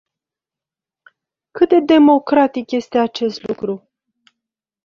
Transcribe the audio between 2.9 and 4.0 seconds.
acest lucru?